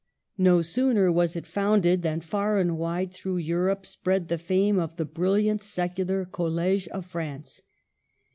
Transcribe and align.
No 0.39 0.63
sooner 0.63 1.11
was 1.11 1.35
it 1.35 1.45
founded, 1.45 2.01
than 2.01 2.21
far 2.21 2.57
and 2.57 2.75
wide 2.75 3.11
through 3.13 3.37
Eu 3.37 3.55
rope 3.57 3.85
spread 3.85 4.29
the 4.29 4.39
fame 4.39 4.79
of 4.79 4.95
the 4.95 5.05
brilliant 5.05 5.61
secular 5.61 6.25
College 6.25 6.87
of 6.87 7.05
France. 7.05 7.61